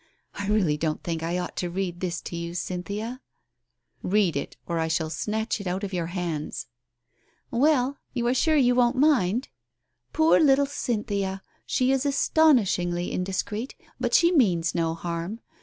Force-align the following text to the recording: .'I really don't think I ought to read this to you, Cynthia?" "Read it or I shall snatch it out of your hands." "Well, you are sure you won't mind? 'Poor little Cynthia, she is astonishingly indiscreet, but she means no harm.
.'I 0.39 0.47
really 0.47 0.77
don't 0.77 1.03
think 1.03 1.21
I 1.21 1.37
ought 1.37 1.55
to 1.57 1.69
read 1.69 1.99
this 1.99 2.21
to 2.21 2.35
you, 2.35 2.55
Cynthia?" 2.55 3.21
"Read 4.01 4.35
it 4.35 4.57
or 4.65 4.79
I 4.79 4.87
shall 4.87 5.11
snatch 5.11 5.61
it 5.61 5.67
out 5.67 5.83
of 5.83 5.93
your 5.93 6.07
hands." 6.07 6.65
"Well, 7.51 7.99
you 8.11 8.25
are 8.25 8.33
sure 8.33 8.55
you 8.57 8.73
won't 8.73 8.95
mind? 8.95 9.49
'Poor 10.11 10.39
little 10.39 10.65
Cynthia, 10.65 11.43
she 11.67 11.91
is 11.91 12.03
astonishingly 12.03 13.11
indiscreet, 13.11 13.75
but 13.99 14.15
she 14.15 14.31
means 14.31 14.73
no 14.73 14.95
harm. 14.95 15.39